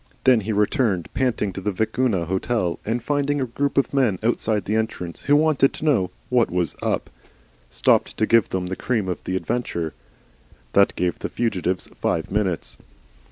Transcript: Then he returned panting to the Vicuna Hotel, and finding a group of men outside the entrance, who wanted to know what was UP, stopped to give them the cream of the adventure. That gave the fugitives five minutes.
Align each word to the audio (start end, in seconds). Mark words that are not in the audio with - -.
Then 0.23 0.39
he 0.39 0.51
returned 0.51 1.13
panting 1.13 1.53
to 1.53 1.61
the 1.61 1.71
Vicuna 1.71 2.25
Hotel, 2.25 2.79
and 2.83 3.03
finding 3.03 3.39
a 3.39 3.45
group 3.45 3.77
of 3.77 3.93
men 3.93 4.17
outside 4.23 4.65
the 4.65 4.75
entrance, 4.75 5.21
who 5.21 5.35
wanted 5.35 5.73
to 5.73 5.85
know 5.85 6.09
what 6.29 6.49
was 6.49 6.75
UP, 6.81 7.07
stopped 7.69 8.17
to 8.17 8.25
give 8.25 8.49
them 8.49 8.65
the 8.65 8.75
cream 8.75 9.07
of 9.07 9.23
the 9.25 9.35
adventure. 9.35 9.93
That 10.73 10.95
gave 10.95 11.19
the 11.19 11.29
fugitives 11.29 11.87
five 12.01 12.31
minutes. 12.31 12.77